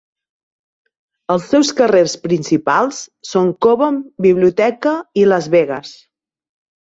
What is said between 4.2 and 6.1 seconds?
Biblioteca i Las Vegas.